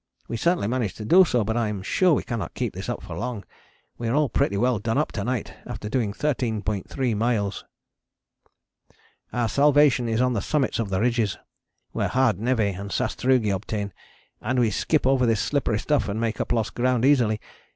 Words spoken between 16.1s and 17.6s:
make up lost ground easily.